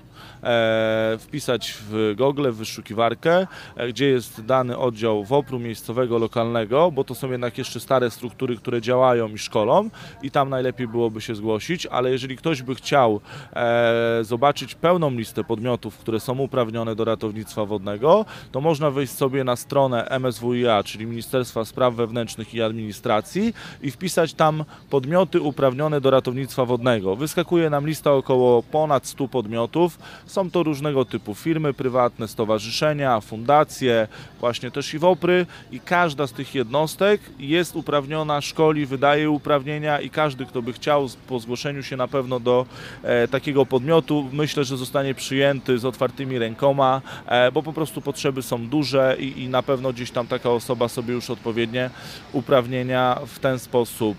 wpisać 1.20 1.78
w 1.90 2.14
Google, 2.18 2.52
w 2.52 2.56
wyszukiwarkę, 2.56 3.48
e, 3.76 3.88
gdzie 3.88 4.06
jest 4.06 4.46
dany 4.46 4.78
oddział 4.78 5.24
WOPR-u 5.24 5.60
miejscowego, 5.60 6.18
lokalnego, 6.18 6.92
bo 6.92 7.04
to 7.04 7.16
są 7.16 7.32
jednak 7.32 7.58
jeszcze 7.58 7.80
stare 7.80 8.12
struktury, 8.12 8.58
które 8.58 8.82
działają 8.82 9.28
i 9.28 9.38
szkolą 9.38 9.90
i 10.24 10.32
tam 10.32 10.50
najlepiej 10.50 10.88
byłoby 10.88 11.22
się 11.22 11.36
zgłosić, 11.36 11.86
ale 11.86 12.12
jeżeli 12.12 12.38
ktoś 12.38 12.62
by 12.62 12.76
chciał 12.76 13.22
e, 13.54 14.20
zobaczyć 14.22 14.76
pełną 14.76 15.12
listę 15.12 15.44
podmiotów, 15.44 15.98
które 15.98 16.20
są 16.20 16.40
uprawnione 16.40 16.96
do 16.96 17.06
ratownictwa 17.06 17.66
wodnego, 17.66 18.26
to 18.52 18.62
można 18.62 18.92
wejść 18.92 19.14
sobie 19.14 19.44
na 19.44 19.56
stronę 19.56 20.08
MSWiA, 20.20 20.84
czyli 20.84 21.06
Ministerstwa 21.06 21.66
Spraw 21.66 21.96
Wewnętrznych 21.96 22.54
i 22.54 22.62
Administracji 22.62 23.54
i 23.82 23.92
wpisać 23.92 24.34
tam 24.34 24.66
podmioty 24.90 25.42
uprawnione 25.42 26.02
do 26.02 26.12
ratownictwa 26.12 26.66
wodnego. 26.66 27.16
Wyskakuje 27.16 27.70
nam 27.70 27.88
lista 27.88 28.14
około 28.14 28.64
ponad 28.64 29.08
100 29.08 29.28
podmiotów. 29.28 30.00
Są 30.30 30.52
to 30.52 30.64
różnego 30.64 31.06
typu 31.06 31.36
firmy 31.36 31.74
prywatne, 31.74 32.28
stowarzyszenia, 32.28 33.22
fundacje, 33.22 34.08
właśnie 34.40 34.72
też 34.72 34.94
i 34.94 35.00
WOPRy. 35.00 35.46
I 35.72 35.80
każda 35.80 36.28
z 36.28 36.32
tych 36.32 36.56
jednostek 36.56 37.22
jest 37.40 37.76
uprawniona, 37.76 38.42
szkoli, 38.42 38.86
wydaje 38.86 39.30
uprawnienia 39.30 40.00
i 40.00 40.10
każdy, 40.10 40.46
kto 40.46 40.62
by 40.62 40.74
chciał 40.74 41.08
po 41.28 41.40
zgłoszeniu 41.40 41.84
się 41.84 41.98
na 41.98 42.08
pewno 42.08 42.40
do 42.40 42.66
e, 43.04 43.28
takiego 43.28 43.66
podmiotu, 43.66 44.30
myślę, 44.34 44.64
że 44.64 44.78
zostanie 44.78 45.14
przyjęty 45.14 45.80
z 45.80 45.86
otwartymi 45.86 46.40
rękoma, 46.40 47.02
e, 47.26 47.52
bo 47.52 47.64
po 47.64 47.74
prostu 47.74 48.02
potrzeby 48.02 48.42
są 48.42 48.68
duże 48.68 49.16
i, 49.20 49.42
i 49.44 49.50
na 49.50 49.64
pewno 49.64 49.94
gdzieś 49.94 50.12
tam 50.12 50.28
taka 50.28 50.50
osoba 50.50 50.88
sobie 50.88 51.14
już 51.14 51.30
odpowiednie 51.30 51.90
uprawnienia 52.34 53.20
w 53.28 53.40
ten 53.40 53.60
sposób 53.60 54.18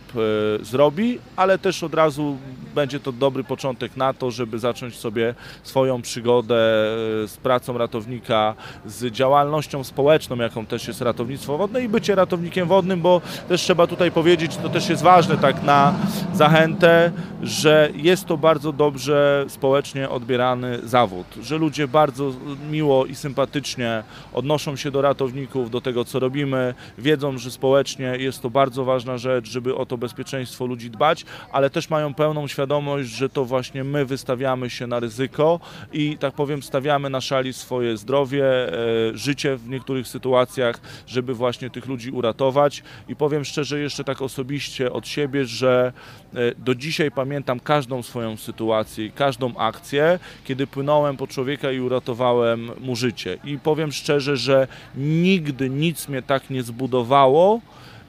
e, 0.60 0.64
zrobi, 0.64 1.18
ale 1.36 1.58
też 1.58 1.82
od 1.82 1.94
razu 1.94 2.36
będzie 2.74 3.00
to 3.00 3.12
dobry 3.12 3.44
początek 3.44 3.96
na 3.96 4.14
to, 4.14 4.30
żeby 4.30 4.58
zacząć 4.58 4.96
sobie 4.96 5.34
swoją 5.62 5.99
przygodę 6.02 6.54
e, 6.54 7.28
z 7.28 7.36
pracą 7.36 7.78
ratownika, 7.78 8.54
z 8.86 9.12
działalnością 9.12 9.84
społeczną, 9.84 10.36
jaką 10.36 10.66
też 10.66 10.88
jest 10.88 11.00
ratownictwo 11.00 11.58
wodne 11.58 11.82
i 11.82 11.88
bycie 11.88 12.14
ratownikiem 12.14 12.68
wodnym, 12.68 13.00
bo 13.00 13.20
też 13.48 13.62
trzeba 13.62 13.86
tutaj 13.86 14.10
powiedzieć, 14.10 14.56
to 14.56 14.68
też 14.68 14.88
jest 14.88 15.02
ważne 15.02 15.36
tak 15.36 15.62
na 15.62 15.94
zachętę, 16.34 17.12
że 17.42 17.90
jest 17.94 18.26
to 18.26 18.36
bardzo 18.36 18.72
dobrze 18.72 19.44
społecznie 19.48 20.08
odbierany 20.08 20.78
zawód, 20.88 21.26
że 21.42 21.58
ludzie 21.58 21.88
bardzo 21.88 22.32
miło 22.70 23.06
i 23.06 23.14
sympatycznie 23.14 24.02
odnoszą 24.32 24.76
się 24.76 24.90
do 24.90 25.02
ratowników, 25.02 25.70
do 25.70 25.80
tego 25.80 26.04
co 26.04 26.18
robimy, 26.18 26.74
wiedzą, 26.98 27.38
że 27.38 27.50
społecznie 27.50 28.16
jest 28.18 28.42
to 28.42 28.50
bardzo 28.50 28.84
ważna 28.84 29.18
rzecz, 29.18 29.48
żeby 29.48 29.76
o 29.76 29.86
to 29.86 29.98
bezpieczeństwo 29.98 30.66
ludzi 30.66 30.90
dbać, 30.90 31.24
ale 31.52 31.70
też 31.70 31.90
mają 31.90 32.14
pełną 32.14 32.46
świadomość, 32.46 33.08
że 33.08 33.28
to 33.28 33.44
właśnie 33.44 33.84
my 33.84 34.04
wystawiamy 34.04 34.70
się 34.70 34.86
na 34.86 35.00
ryzyko 35.00 35.60
i 35.92 36.16
tak 36.18 36.34
powiem 36.34 36.62
stawiamy 36.62 37.10
na 37.10 37.20
szali 37.20 37.52
swoje 37.52 37.96
zdrowie, 37.96 38.44
e, 38.44 38.72
życie 39.14 39.56
w 39.56 39.68
niektórych 39.68 40.08
sytuacjach, 40.08 40.80
żeby 41.06 41.34
właśnie 41.34 41.70
tych 41.70 41.86
ludzi 41.86 42.10
uratować. 42.10 42.82
I 43.08 43.16
powiem 43.16 43.44
szczerze 43.44 43.80
jeszcze 43.80 44.04
tak 44.04 44.22
osobiście 44.22 44.92
od 44.92 45.08
siebie, 45.08 45.44
że 45.44 45.92
e, 46.34 46.54
do 46.54 46.74
dzisiaj 46.74 47.10
pamiętam 47.10 47.60
każdą 47.60 48.02
swoją 48.02 48.36
sytuację 48.36 49.10
każdą 49.14 49.56
akcję, 49.56 50.18
kiedy 50.44 50.66
płynąłem 50.66 51.16
po 51.16 51.26
człowieka 51.26 51.72
i 51.72 51.80
uratowałem 51.80 52.70
mu 52.80 52.96
życie. 52.96 53.38
I 53.44 53.58
powiem 53.58 53.92
szczerze, 53.92 54.36
że 54.36 54.68
nigdy 54.96 55.70
nic 55.70 56.08
mnie 56.08 56.22
tak 56.22 56.50
nie 56.50 56.62
zbudowało, 56.62 57.60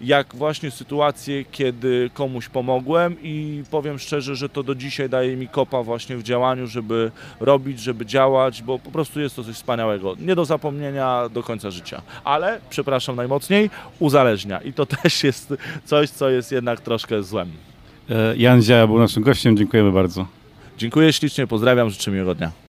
jak 0.02 0.36
właśnie 0.36 0.72
sytuacje, 0.72 1.46
kiedy 1.46 2.10
komuś 2.14 2.50
pomogłem 2.50 3.16
i 3.24 3.64
powiem 3.72 4.00
szczerze, 4.00 4.36
że 4.36 4.50
to 4.50 4.64
do 4.64 4.76
dzisiaj 4.76 5.10
daje 5.10 5.38
mi 5.38 5.48
kopa 5.48 5.84
właśnie 5.84 6.18
w 6.18 6.24
działaniu, 6.24 6.68
żeby 6.68 7.12
robić, 7.40 7.80
żeby 7.80 8.06
działać, 8.06 8.62
bo 8.64 8.80
po 8.80 8.92
prostu 8.92 9.20
jest 9.20 9.36
to 9.36 9.44
coś 9.44 9.56
wspaniałego. 9.56 10.16
Nie 10.20 10.36
do 10.36 10.46
zapomnienia 10.46 11.30
do 11.30 11.44
końca 11.44 11.72
życia. 11.72 12.02
Ale, 12.24 12.60
przepraszam 12.70 13.16
najmocniej, 13.16 13.70
uzależnia 14.00 14.62
i 14.62 14.74
to 14.74 14.86
też 15.04 15.24
jest 15.24 15.54
coś, 15.86 16.10
co 16.10 16.30
jest 16.30 16.52
jednak 16.52 16.82
troszkę 16.82 17.24
złem. 17.24 17.52
E, 18.10 18.38
Jan 18.38 18.62
Ziała 18.62 18.88
był 18.88 19.00
naszym 19.00 19.24
gościem, 19.24 19.58
dziękujemy 19.58 19.92
bardzo. 19.92 20.26
Dziękuję 20.78 21.14
ślicznie, 21.14 21.48
pozdrawiam, 21.48 21.90
życzę 21.90 22.12
miłego 22.12 22.36
dnia. 22.36 22.71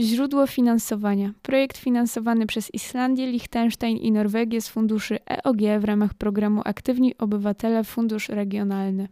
Źródło 0.00 0.46
finansowania. 0.46 1.32
Projekt 1.42 1.76
finansowany 1.78 2.46
przez 2.46 2.74
Islandię, 2.74 3.26
Liechtenstein 3.26 3.96
i 3.96 4.12
Norwegię 4.12 4.60
z 4.60 4.68
funduszy 4.68 5.18
EOG 5.30 5.58
w 5.80 5.84
ramach 5.84 6.14
programu 6.14 6.62
Aktywni 6.64 7.18
Obywatele 7.18 7.84
Fundusz 7.84 8.28
Regionalny. 8.28 9.08